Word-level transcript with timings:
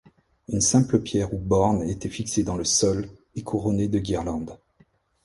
Une 0.49 0.61
simple 0.61 0.97
pierre 0.99 1.31
ou 1.31 1.37
borne 1.37 1.83
était 1.83 2.09
fixée 2.09 2.41
dans 2.41 2.55
le 2.57 2.65
sol 2.65 3.07
et 3.35 3.43
couronnée 3.43 3.87
de 3.87 3.99
guirlandes. 3.99 4.57